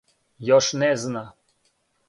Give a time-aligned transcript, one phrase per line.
[0.47, 1.25] Још не зна?